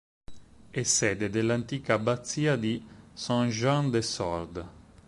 [0.71, 4.65] È sede dell'antica abbazia di Saint-Jean-de-Sorde.